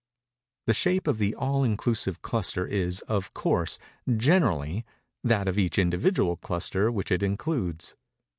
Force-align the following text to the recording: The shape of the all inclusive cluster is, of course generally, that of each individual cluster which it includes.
The 0.65 0.73
shape 0.73 1.05
of 1.05 1.19
the 1.19 1.35
all 1.35 1.63
inclusive 1.63 2.23
cluster 2.23 2.65
is, 2.65 3.01
of 3.01 3.35
course 3.35 3.77
generally, 4.17 4.83
that 5.23 5.47
of 5.47 5.59
each 5.59 5.77
individual 5.77 6.37
cluster 6.37 6.91
which 6.91 7.11
it 7.11 7.21
includes. 7.21 7.93